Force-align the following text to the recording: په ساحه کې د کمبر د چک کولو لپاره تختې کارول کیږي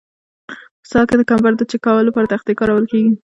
په 0.81 0.85
ساحه 0.91 1.05
کې 1.09 1.15
د 1.17 1.21
کمبر 1.29 1.51
د 1.57 1.61
چک 1.71 1.81
کولو 1.85 2.07
لپاره 2.09 2.29
تختې 2.33 2.53
کارول 2.59 2.85
کیږي 2.91 3.11